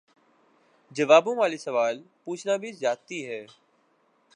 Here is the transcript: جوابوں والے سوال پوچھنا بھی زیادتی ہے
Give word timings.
جوابوں 0.91 1.35
والے 1.37 1.57
سوال 1.57 1.95
پوچھنا 2.23 2.55
بھی 2.57 2.71
زیادتی 2.71 3.19
ہے 3.27 3.45